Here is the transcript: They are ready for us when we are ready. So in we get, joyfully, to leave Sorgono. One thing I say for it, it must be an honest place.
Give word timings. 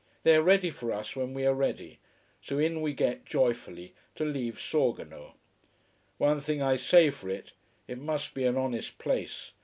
They 0.23 0.35
are 0.35 0.41
ready 0.41 0.71
for 0.71 0.91
us 0.91 1.15
when 1.15 1.31
we 1.35 1.45
are 1.45 1.53
ready. 1.53 1.99
So 2.41 2.57
in 2.57 2.81
we 2.81 2.91
get, 2.91 3.23
joyfully, 3.23 3.93
to 4.15 4.25
leave 4.25 4.55
Sorgono. 4.55 5.35
One 6.17 6.41
thing 6.41 6.59
I 6.59 6.75
say 6.75 7.11
for 7.11 7.29
it, 7.29 7.53
it 7.87 7.99
must 7.99 8.33
be 8.33 8.45
an 8.45 8.57
honest 8.57 8.97
place. 8.97 9.51